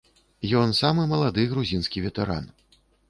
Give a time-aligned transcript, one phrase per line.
[0.61, 2.49] Ён самы малады грузінскі ветэран.